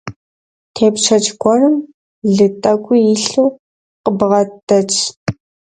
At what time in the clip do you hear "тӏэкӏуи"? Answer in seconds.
2.61-2.99